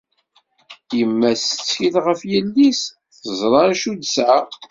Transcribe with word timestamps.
Yemma-s 0.97 1.43
tettkel 1.49 1.95
ɣef 2.07 2.21
yelli-s, 2.31 2.81
teẓra 3.21 3.61
acu 3.71 3.89
i 3.91 3.95
d-tesɛa. 3.97 4.39